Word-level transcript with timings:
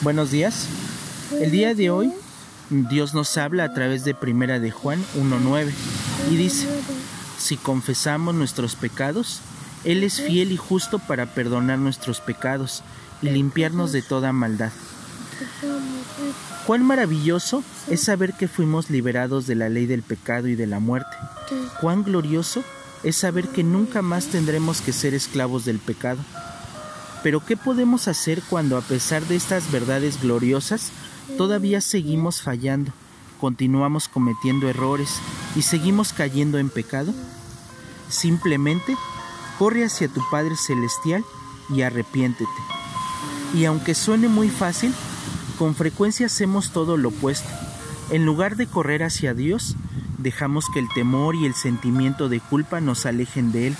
Buenos 0.00 0.30
días. 0.30 0.68
El 1.40 1.50
día 1.50 1.74
de 1.74 1.90
hoy 1.90 2.12
Dios 2.70 3.14
nos 3.14 3.36
habla 3.36 3.64
a 3.64 3.74
través 3.74 4.04
de 4.04 4.14
Primera 4.14 4.60
de 4.60 4.70
Juan 4.70 5.04
1:9 5.16 5.72
y 6.30 6.36
dice: 6.36 6.68
Si 7.36 7.56
confesamos 7.56 8.32
nuestros 8.36 8.76
pecados, 8.76 9.40
él 9.82 10.04
es 10.04 10.20
fiel 10.20 10.52
y 10.52 10.56
justo 10.56 11.00
para 11.00 11.26
perdonar 11.26 11.80
nuestros 11.80 12.20
pecados 12.20 12.84
y 13.22 13.30
limpiarnos 13.30 13.90
de 13.90 14.02
toda 14.02 14.32
maldad. 14.32 14.70
Cuán 16.64 16.86
maravilloso 16.86 17.64
es 17.88 18.00
saber 18.04 18.34
que 18.34 18.46
fuimos 18.46 18.90
liberados 18.90 19.48
de 19.48 19.56
la 19.56 19.68
ley 19.68 19.86
del 19.86 20.02
pecado 20.02 20.46
y 20.46 20.54
de 20.54 20.68
la 20.68 20.78
muerte. 20.78 21.16
Cuán 21.80 22.04
glorioso 22.04 22.62
es 23.02 23.16
saber 23.16 23.48
que 23.48 23.64
nunca 23.64 24.00
más 24.02 24.26
tendremos 24.26 24.80
que 24.80 24.92
ser 24.92 25.14
esclavos 25.14 25.64
del 25.64 25.80
pecado. 25.80 26.20
Pero 27.22 27.44
¿qué 27.44 27.56
podemos 27.56 28.08
hacer 28.08 28.42
cuando 28.48 28.76
a 28.76 28.80
pesar 28.80 29.24
de 29.26 29.36
estas 29.36 29.70
verdades 29.70 30.20
gloriosas 30.20 30.92
todavía 31.36 31.80
seguimos 31.80 32.42
fallando, 32.42 32.92
continuamos 33.40 34.08
cometiendo 34.08 34.68
errores 34.68 35.16
y 35.56 35.62
seguimos 35.62 36.12
cayendo 36.12 36.58
en 36.58 36.70
pecado? 36.70 37.12
Simplemente 38.08 38.96
corre 39.58 39.84
hacia 39.84 40.08
tu 40.08 40.22
Padre 40.30 40.56
Celestial 40.56 41.24
y 41.68 41.82
arrepiéntete. 41.82 42.50
Y 43.54 43.64
aunque 43.64 43.94
suene 43.94 44.28
muy 44.28 44.48
fácil, 44.48 44.94
con 45.58 45.74
frecuencia 45.74 46.26
hacemos 46.26 46.70
todo 46.70 46.96
lo 46.96 47.08
opuesto. 47.08 47.48
En 48.10 48.24
lugar 48.24 48.56
de 48.56 48.68
correr 48.68 49.02
hacia 49.02 49.34
Dios, 49.34 49.74
dejamos 50.18 50.66
que 50.72 50.78
el 50.78 50.88
temor 50.94 51.34
y 51.34 51.46
el 51.46 51.54
sentimiento 51.54 52.28
de 52.28 52.40
culpa 52.40 52.80
nos 52.80 53.06
alejen 53.06 53.50
de 53.52 53.68
Él. 53.68 53.76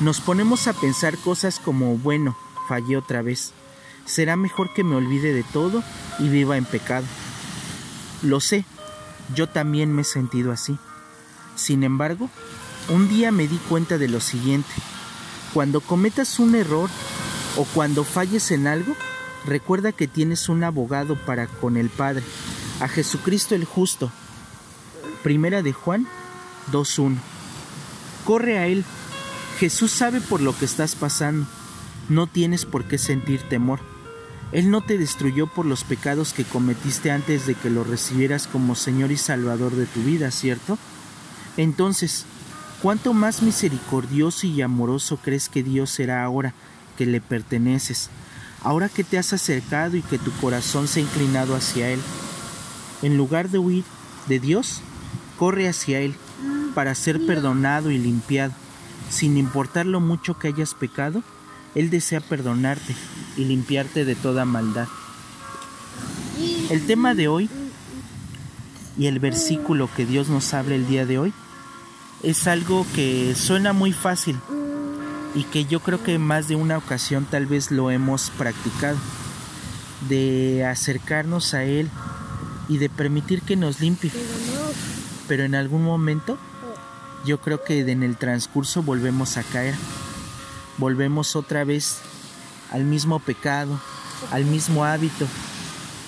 Nos 0.00 0.20
ponemos 0.20 0.66
a 0.66 0.72
pensar 0.72 1.16
cosas 1.18 1.60
como, 1.60 1.96
bueno, 1.96 2.36
fallé 2.68 2.96
otra 2.96 3.22
vez. 3.22 3.52
Será 4.06 4.36
mejor 4.36 4.72
que 4.74 4.84
me 4.84 4.96
olvide 4.96 5.32
de 5.32 5.42
todo 5.44 5.82
y 6.18 6.28
viva 6.28 6.56
en 6.56 6.64
pecado. 6.64 7.06
Lo 8.22 8.40
sé, 8.40 8.64
yo 9.34 9.48
también 9.48 9.92
me 9.92 10.02
he 10.02 10.04
sentido 10.04 10.52
así. 10.52 10.78
Sin 11.56 11.84
embargo, 11.84 12.28
un 12.88 13.08
día 13.08 13.30
me 13.30 13.48
di 13.48 13.56
cuenta 13.56 13.98
de 13.98 14.08
lo 14.08 14.20
siguiente. 14.20 14.72
Cuando 15.52 15.80
cometas 15.80 16.38
un 16.38 16.54
error 16.54 16.90
o 17.56 17.64
cuando 17.64 18.04
falles 18.04 18.50
en 18.50 18.66
algo, 18.66 18.94
recuerda 19.46 19.92
que 19.92 20.08
tienes 20.08 20.48
un 20.48 20.64
abogado 20.64 21.16
para 21.16 21.46
con 21.46 21.76
el 21.76 21.88
Padre, 21.88 22.24
a 22.80 22.88
Jesucristo 22.88 23.54
el 23.54 23.64
justo. 23.64 24.10
Primera 25.22 25.62
de 25.62 25.72
Juan 25.72 26.06
2.1. 26.72 27.16
Corre 28.24 28.58
a 28.58 28.66
Él. 28.66 28.84
Jesús 29.58 29.92
sabe 29.92 30.20
por 30.20 30.40
lo 30.40 30.56
que 30.58 30.64
estás 30.64 30.96
pasando 30.96 31.46
no 32.08 32.26
tienes 32.26 32.64
por 32.64 32.84
qué 32.84 32.98
sentir 32.98 33.42
temor. 33.48 33.80
Él 34.52 34.70
no 34.70 34.82
te 34.82 34.98
destruyó 34.98 35.46
por 35.46 35.66
los 35.66 35.84
pecados 35.84 36.32
que 36.32 36.44
cometiste 36.44 37.10
antes 37.10 37.46
de 37.46 37.54
que 37.54 37.70
lo 37.70 37.82
recibieras 37.82 38.46
como 38.46 38.74
Señor 38.74 39.10
y 39.10 39.16
Salvador 39.16 39.74
de 39.74 39.86
tu 39.86 40.02
vida, 40.02 40.30
¿cierto? 40.30 40.78
Entonces, 41.56 42.24
¿cuánto 42.82 43.14
más 43.14 43.42
misericordioso 43.42 44.46
y 44.46 44.62
amoroso 44.62 45.18
crees 45.22 45.48
que 45.48 45.62
Dios 45.62 45.90
será 45.90 46.24
ahora 46.24 46.54
que 46.96 47.06
le 47.06 47.20
perteneces, 47.20 48.10
ahora 48.62 48.88
que 48.88 49.02
te 49.02 49.18
has 49.18 49.32
acercado 49.32 49.96
y 49.96 50.02
que 50.02 50.18
tu 50.18 50.30
corazón 50.32 50.86
se 50.86 51.00
ha 51.00 51.02
inclinado 51.02 51.56
hacia 51.56 51.90
Él? 51.90 52.00
En 53.02 53.16
lugar 53.16 53.48
de 53.48 53.58
huir 53.58 53.84
de 54.28 54.38
Dios, 54.38 54.82
corre 55.36 55.68
hacia 55.68 56.00
Él 56.00 56.14
para 56.74 56.94
ser 56.94 57.26
perdonado 57.26 57.90
y 57.90 57.98
limpiado, 57.98 58.52
sin 59.10 59.36
importar 59.36 59.86
lo 59.86 60.00
mucho 60.00 60.38
que 60.38 60.48
hayas 60.48 60.74
pecado 60.74 61.24
él 61.74 61.90
desea 61.90 62.20
perdonarte 62.20 62.94
y 63.36 63.44
limpiarte 63.44 64.04
de 64.04 64.14
toda 64.14 64.44
maldad. 64.44 64.88
El 66.70 66.86
tema 66.86 67.14
de 67.14 67.28
hoy 67.28 67.50
y 68.96 69.06
el 69.06 69.18
versículo 69.18 69.88
que 69.94 70.06
Dios 70.06 70.28
nos 70.28 70.54
habla 70.54 70.74
el 70.74 70.86
día 70.86 71.04
de 71.04 71.18
hoy 71.18 71.32
es 72.22 72.46
algo 72.46 72.86
que 72.94 73.34
suena 73.34 73.72
muy 73.72 73.92
fácil 73.92 74.38
y 75.34 75.44
que 75.44 75.64
yo 75.64 75.80
creo 75.80 76.02
que 76.02 76.18
más 76.18 76.48
de 76.48 76.56
una 76.56 76.78
ocasión 76.78 77.26
tal 77.28 77.46
vez 77.46 77.70
lo 77.70 77.90
hemos 77.90 78.30
practicado, 78.30 78.96
de 80.08 80.64
acercarnos 80.64 81.54
a 81.54 81.64
Él 81.64 81.90
y 82.68 82.78
de 82.78 82.88
permitir 82.88 83.42
que 83.42 83.56
nos 83.56 83.80
limpie. 83.80 84.12
Pero 85.26 85.42
en 85.42 85.54
algún 85.54 85.82
momento 85.82 86.38
yo 87.24 87.40
creo 87.40 87.64
que 87.64 87.80
en 87.80 88.02
el 88.02 88.16
transcurso 88.16 88.82
volvemos 88.82 89.36
a 89.36 89.42
caer 89.42 89.74
volvemos 90.78 91.36
otra 91.36 91.64
vez 91.64 91.98
al 92.70 92.84
mismo 92.84 93.20
pecado, 93.20 93.80
al 94.30 94.44
mismo 94.44 94.84
hábito 94.84 95.26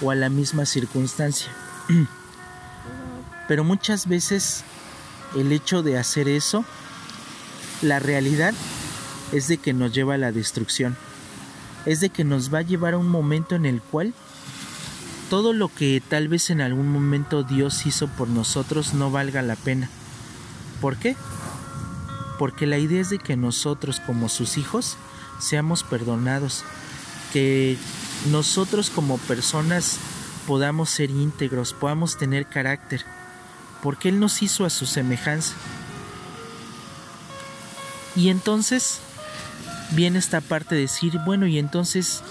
o 0.00 0.10
a 0.10 0.14
la 0.14 0.28
misma 0.28 0.66
circunstancia. 0.66 1.50
Pero 3.48 3.64
muchas 3.64 4.06
veces 4.06 4.64
el 5.36 5.52
hecho 5.52 5.82
de 5.82 5.98
hacer 5.98 6.28
eso, 6.28 6.64
la 7.80 7.98
realidad 7.98 8.54
es 9.32 9.48
de 9.48 9.58
que 9.58 9.72
nos 9.72 9.92
lleva 9.92 10.14
a 10.14 10.18
la 10.18 10.32
destrucción. 10.32 10.96
Es 11.84 12.00
de 12.00 12.10
que 12.10 12.24
nos 12.24 12.52
va 12.52 12.58
a 12.58 12.62
llevar 12.62 12.94
a 12.94 12.98
un 12.98 13.08
momento 13.08 13.54
en 13.54 13.66
el 13.66 13.80
cual 13.80 14.14
todo 15.30 15.52
lo 15.52 15.68
que 15.68 16.02
tal 16.06 16.28
vez 16.28 16.50
en 16.50 16.60
algún 16.60 16.92
momento 16.92 17.42
Dios 17.42 17.86
hizo 17.86 18.06
por 18.06 18.28
nosotros 18.28 18.94
no 18.94 19.10
valga 19.10 19.42
la 19.42 19.56
pena. 19.56 19.88
¿Por 20.80 20.96
qué? 20.96 21.16
Porque 22.42 22.66
la 22.66 22.78
idea 22.78 23.00
es 23.00 23.08
de 23.08 23.20
que 23.20 23.36
nosotros 23.36 24.00
como 24.04 24.28
sus 24.28 24.58
hijos 24.58 24.96
seamos 25.38 25.84
perdonados, 25.84 26.64
que 27.32 27.78
nosotros 28.32 28.90
como 28.90 29.18
personas 29.18 29.98
podamos 30.48 30.90
ser 30.90 31.10
íntegros, 31.10 31.72
podamos 31.72 32.18
tener 32.18 32.46
carácter, 32.46 33.04
porque 33.80 34.08
Él 34.08 34.18
nos 34.18 34.42
hizo 34.42 34.64
a 34.64 34.70
su 34.70 34.86
semejanza. 34.86 35.54
Y 38.16 38.28
entonces 38.28 38.98
viene 39.92 40.18
esta 40.18 40.40
parte 40.40 40.74
de 40.74 40.80
decir, 40.80 41.20
bueno, 41.24 41.46
y 41.46 41.60
entonces, 41.60 42.24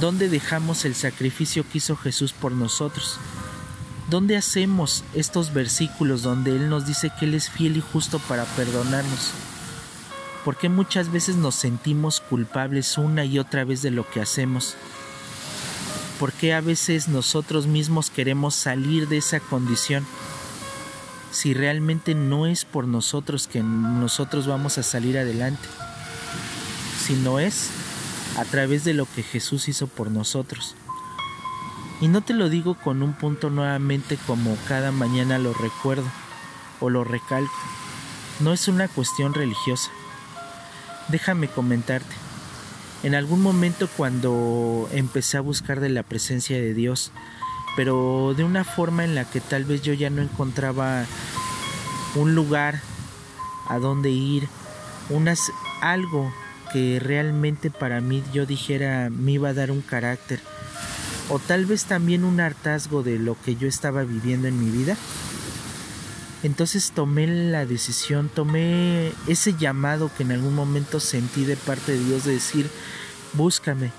¿dónde 0.00 0.28
dejamos 0.28 0.84
el 0.84 0.94
sacrificio 0.94 1.68
que 1.68 1.78
hizo 1.78 1.96
Jesús 1.96 2.32
por 2.32 2.52
nosotros? 2.52 3.18
¿Dónde 4.10 4.36
hacemos 4.36 5.02
estos 5.12 5.52
versículos 5.52 6.22
donde 6.22 6.52
Él 6.52 6.70
nos 6.70 6.86
dice 6.86 7.10
que 7.18 7.24
Él 7.24 7.34
es 7.34 7.50
fiel 7.50 7.76
y 7.76 7.80
justo 7.80 8.20
para 8.20 8.44
perdonarnos? 8.44 9.32
¿Por 10.46 10.56
qué 10.56 10.68
muchas 10.68 11.10
veces 11.10 11.34
nos 11.34 11.56
sentimos 11.56 12.20
culpables 12.20 12.98
una 12.98 13.24
y 13.24 13.40
otra 13.40 13.64
vez 13.64 13.82
de 13.82 13.90
lo 13.90 14.08
que 14.08 14.20
hacemos? 14.20 14.76
¿Por 16.20 16.32
qué 16.32 16.54
a 16.54 16.60
veces 16.60 17.08
nosotros 17.08 17.66
mismos 17.66 18.10
queremos 18.10 18.54
salir 18.54 19.08
de 19.08 19.16
esa 19.16 19.40
condición? 19.40 20.06
Si 21.32 21.52
realmente 21.52 22.14
no 22.14 22.46
es 22.46 22.64
por 22.64 22.86
nosotros 22.86 23.48
que 23.48 23.60
nosotros 23.60 24.46
vamos 24.46 24.78
a 24.78 24.84
salir 24.84 25.18
adelante, 25.18 25.66
si 27.04 27.14
no 27.14 27.40
es 27.40 27.70
a 28.36 28.44
través 28.44 28.84
de 28.84 28.94
lo 28.94 29.06
que 29.16 29.24
Jesús 29.24 29.66
hizo 29.66 29.88
por 29.88 30.12
nosotros. 30.12 30.76
Y 32.00 32.06
no 32.06 32.20
te 32.20 32.34
lo 32.34 32.48
digo 32.48 32.74
con 32.74 33.02
un 33.02 33.14
punto 33.14 33.50
nuevamente 33.50 34.16
como 34.28 34.56
cada 34.68 34.92
mañana 34.92 35.40
lo 35.40 35.52
recuerdo 35.54 36.06
o 36.78 36.88
lo 36.88 37.02
recalco. 37.02 37.52
No 38.38 38.52
es 38.52 38.68
una 38.68 38.86
cuestión 38.86 39.34
religiosa 39.34 39.90
déjame 41.08 41.48
comentarte. 41.48 42.14
En 43.02 43.14
algún 43.14 43.42
momento 43.42 43.88
cuando 43.96 44.88
empecé 44.92 45.36
a 45.36 45.42
buscar 45.42 45.80
de 45.80 45.88
la 45.88 46.02
presencia 46.02 46.56
de 46.56 46.74
Dios, 46.74 47.12
pero 47.76 48.34
de 48.36 48.42
una 48.44 48.64
forma 48.64 49.04
en 49.04 49.14
la 49.14 49.24
que 49.24 49.40
tal 49.40 49.64
vez 49.64 49.82
yo 49.82 49.92
ya 49.92 50.10
no 50.10 50.22
encontraba 50.22 51.04
un 52.14 52.34
lugar 52.34 52.80
a 53.68 53.78
donde 53.78 54.10
ir, 54.10 54.48
unas 55.10 55.52
algo 55.82 56.32
que 56.72 56.98
realmente 57.00 57.70
para 57.70 58.00
mí 58.00 58.22
yo 58.32 58.46
dijera 58.46 59.08
me 59.10 59.32
iba 59.32 59.50
a 59.50 59.54
dar 59.54 59.70
un 59.70 59.82
carácter 59.82 60.40
o 61.28 61.38
tal 61.38 61.66
vez 61.66 61.84
también 61.84 62.24
un 62.24 62.40
hartazgo 62.40 63.02
de 63.02 63.18
lo 63.18 63.36
que 63.44 63.56
yo 63.56 63.68
estaba 63.68 64.04
viviendo 64.04 64.48
en 64.48 64.58
mi 64.58 64.70
vida 64.70 64.96
entonces 66.46 66.92
tomé 66.94 67.26
la 67.26 67.66
decisión, 67.66 68.30
tomé 68.32 69.12
ese 69.26 69.54
llamado 69.54 70.10
que 70.16 70.22
en 70.22 70.30
algún 70.30 70.54
momento 70.54 71.00
sentí 71.00 71.44
de 71.44 71.56
parte 71.56 71.92
de 71.92 71.98
Dios 71.98 72.24
de 72.24 72.34
decir, 72.34 72.70
búscame. 73.32 73.90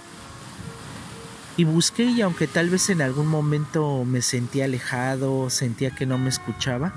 Y 1.57 1.65
busqué 1.65 2.05
y 2.05 2.21
aunque 2.21 2.47
tal 2.47 2.69
vez 2.69 2.89
en 2.89 3.01
algún 3.01 3.27
momento 3.27 4.05
me 4.05 4.21
sentía 4.21 4.63
alejado, 4.65 5.49
sentía 5.49 5.91
que 5.91 6.05
no 6.05 6.17
me 6.17 6.29
escuchaba, 6.29 6.93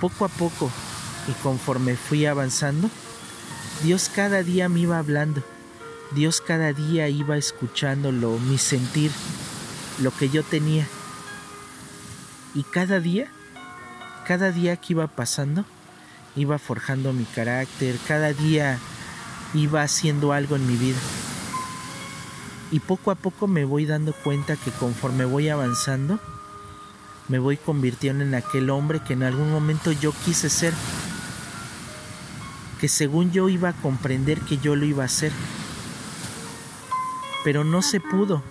poco 0.00 0.24
a 0.24 0.28
poco 0.28 0.70
y 1.28 1.32
conforme 1.42 1.94
fui 1.94 2.26
avanzando, 2.26 2.90
Dios 3.84 4.10
cada 4.12 4.42
día 4.42 4.68
me 4.68 4.80
iba 4.80 4.98
hablando. 4.98 5.44
Dios 6.16 6.40
cada 6.40 6.72
día 6.72 7.08
iba 7.08 7.36
escuchándolo, 7.36 8.38
mi 8.38 8.58
sentir, 8.58 9.12
lo 10.00 10.10
que 10.10 10.28
yo 10.28 10.42
tenía. 10.42 10.86
Y 12.54 12.64
cada 12.64 12.98
día 12.98 13.30
cada 14.26 14.52
día 14.52 14.76
que 14.76 14.92
iba 14.92 15.06
pasando, 15.06 15.64
iba 16.36 16.58
forjando 16.58 17.12
mi 17.12 17.24
carácter, 17.24 17.96
cada 18.06 18.32
día 18.32 18.78
iba 19.54 19.82
haciendo 19.82 20.32
algo 20.32 20.56
en 20.56 20.66
mi 20.66 20.76
vida. 20.76 20.98
Y 22.70 22.80
poco 22.80 23.10
a 23.10 23.14
poco 23.14 23.46
me 23.46 23.64
voy 23.64 23.84
dando 23.84 24.12
cuenta 24.12 24.56
que 24.56 24.70
conforme 24.70 25.24
voy 25.24 25.48
avanzando, 25.48 26.18
me 27.28 27.38
voy 27.38 27.56
convirtiendo 27.56 28.24
en 28.24 28.34
aquel 28.34 28.70
hombre 28.70 29.00
que 29.00 29.12
en 29.12 29.22
algún 29.22 29.50
momento 29.50 29.92
yo 29.92 30.12
quise 30.24 30.48
ser, 30.48 30.72
que 32.80 32.88
según 32.88 33.30
yo 33.30 33.48
iba 33.48 33.70
a 33.70 33.74
comprender 33.74 34.40
que 34.40 34.58
yo 34.58 34.74
lo 34.74 34.86
iba 34.86 35.02
a 35.02 35.06
hacer, 35.06 35.32
pero 37.44 37.64
no 37.64 37.82
se 37.82 38.00
pudo, 38.00 38.42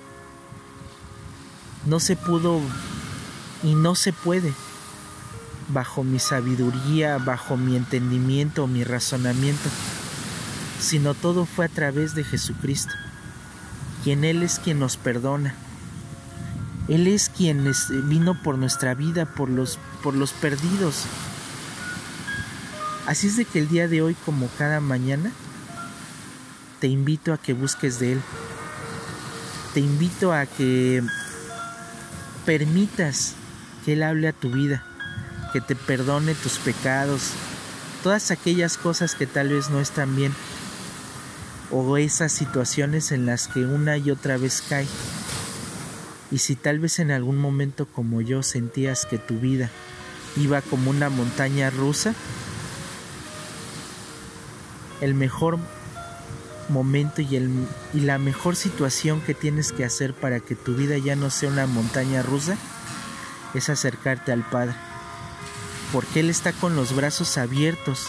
no 1.85 2.00
se 2.00 2.15
pudo 2.15 2.59
y 3.63 3.74
no 3.74 3.95
se 3.95 4.13
puede 4.13 4.53
bajo 5.71 6.03
mi 6.03 6.19
sabiduría, 6.19 7.18
bajo 7.18 7.57
mi 7.57 7.75
entendimiento, 7.75 8.68
mi 8.68 8.83
razonamiento, 8.83 9.69
sino 10.79 11.13
todo 11.13 11.45
fue 11.45 11.65
a 11.65 11.69
través 11.69 12.15
de 12.15 12.23
Jesucristo, 12.23 12.94
quien 14.03 14.23
Él 14.23 14.44
es 14.44 14.59
quien 14.59 14.79
nos 14.79 14.97
perdona. 14.97 15.56
Él 16.88 17.07
es 17.07 17.29
quien 17.29 17.71
vino 18.06 18.41
por 18.41 18.57
nuestra 18.57 18.95
vida, 18.95 19.25
por 19.25 19.50
los, 19.50 19.79
por 20.03 20.13
los 20.15 20.33
perdidos. 20.33 21.06
Así 23.07 23.27
es 23.27 23.38
de 23.38 23.45
que 23.45 23.59
el 23.59 23.69
día 23.69 23.88
de 23.88 24.01
hoy, 24.01 24.15
como 24.25 24.50
cada 24.57 24.81
mañana, 24.81 25.31
te 26.79 26.88
invito 26.88 27.33
a 27.33 27.38
que 27.38 27.53
busques 27.53 28.00
de 28.00 28.13
Él. 28.13 28.21
Te 29.74 29.79
invito 29.79 30.33
a 30.33 30.45
que 30.47 31.03
permitas 32.45 33.35
que 33.85 33.94
Él 33.94 34.03
hable 34.03 34.27
a 34.27 34.33
tu 34.33 34.50
vida 34.50 34.83
que 35.51 35.62
te 35.62 35.75
perdone 35.75 36.33
tus 36.36 36.57
pecados, 36.59 37.31
todas 38.03 38.31
aquellas 38.31 38.77
cosas 38.77 39.15
que 39.15 39.27
tal 39.27 39.50
vez 39.50 39.69
no 39.69 39.80
están 39.80 40.15
bien, 40.15 40.33
o 41.71 41.98
esas 41.98 42.31
situaciones 42.31 43.12
en 43.12 43.25
las 43.25 43.48
que 43.48 43.65
una 43.65 43.98
y 43.98 44.12
otra 44.12 44.38
vez 44.38 44.63
cae. 44.68 44.88
Y 46.31 46.39
si 46.39 46.56
tal 46.56 46.80
vez 46.80 47.00
en 47.00 47.12
algún 47.12 47.38
momento 47.38 47.86
como 47.86 48.21
yo 48.21 48.44
sentías 48.44 49.06
que 49.06 49.18
tu 49.18 49.39
vida 49.39 49.69
iba 50.38 50.62
como 50.62 50.89
una 50.89 51.09
montaña 51.09 51.69
rusa, 51.69 52.13
el 55.01 55.13
mejor 55.13 55.59
momento 56.69 57.21
y, 57.21 57.36
el, 57.36 57.50
y 57.94 58.01
la 58.01 58.18
mejor 58.18 58.56
situación 58.56 59.19
que 59.21 59.33
tienes 59.33 59.71
que 59.71 59.83
hacer 59.83 60.13
para 60.13 60.39
que 60.39 60.56
tu 60.56 60.75
vida 60.75 60.98
ya 60.98 61.15
no 61.15 61.30
sea 61.30 61.50
una 61.50 61.68
montaña 61.68 62.21
rusa 62.21 62.56
es 63.53 63.69
acercarte 63.69 64.31
al 64.31 64.44
Padre 64.44 64.75
porque 65.91 66.21
Él 66.21 66.29
está 66.29 66.53
con 66.53 66.75
los 66.75 66.95
brazos 66.95 67.38
abiertos, 67.38 68.07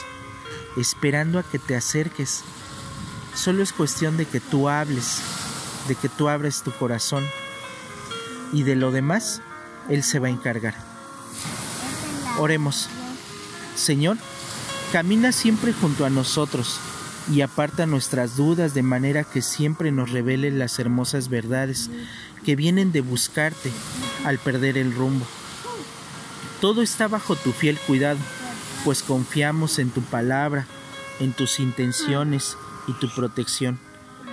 esperando 0.76 1.38
a 1.38 1.42
que 1.42 1.58
te 1.58 1.76
acerques. 1.76 2.42
Solo 3.34 3.62
es 3.62 3.72
cuestión 3.72 4.16
de 4.16 4.26
que 4.26 4.40
tú 4.40 4.68
hables, 4.68 5.20
de 5.88 5.94
que 5.94 6.08
tú 6.08 6.28
abres 6.28 6.62
tu 6.62 6.70
corazón 6.72 7.24
y 8.52 8.62
de 8.62 8.76
lo 8.76 8.90
demás 8.90 9.40
Él 9.88 10.02
se 10.02 10.18
va 10.18 10.28
a 10.28 10.30
encargar. 10.30 10.74
Oremos. 12.38 12.88
Señor, 13.74 14.18
camina 14.92 15.32
siempre 15.32 15.72
junto 15.72 16.04
a 16.04 16.10
nosotros 16.10 16.78
y 17.30 17.40
aparta 17.40 17.86
nuestras 17.86 18.36
dudas 18.36 18.74
de 18.74 18.82
manera 18.82 19.24
que 19.24 19.42
siempre 19.42 19.92
nos 19.92 20.10
revele 20.10 20.50
las 20.50 20.78
hermosas 20.78 21.28
verdades 21.28 21.90
que 22.44 22.56
vienen 22.56 22.92
de 22.92 23.00
buscarte 23.00 23.70
al 24.24 24.38
perder 24.38 24.76
el 24.76 24.94
rumbo. 24.94 25.26
Todo 26.62 26.80
está 26.80 27.08
bajo 27.08 27.34
tu 27.34 27.50
fiel 27.50 27.76
cuidado, 27.76 28.20
pues 28.84 29.02
confiamos 29.02 29.80
en 29.80 29.90
tu 29.90 30.00
palabra, 30.00 30.68
en 31.18 31.32
tus 31.32 31.58
intenciones 31.58 32.56
y 32.86 32.92
tu 32.92 33.12
protección, 33.12 33.80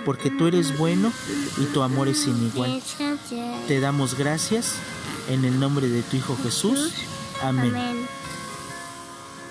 porque 0.04 0.30
tú 0.30 0.46
eres 0.46 0.78
bueno 0.78 1.12
y 1.58 1.64
tu 1.72 1.82
amor 1.82 2.06
es 2.06 2.20
sin 2.20 2.40
igual. 2.46 2.80
Te 3.66 3.80
damos 3.80 4.16
gracias 4.16 4.76
en 5.28 5.44
el 5.44 5.58
nombre 5.58 5.88
de 5.88 6.02
tu 6.02 6.18
Hijo 6.18 6.38
Jesús. 6.40 6.92
Amén. 7.42 8.06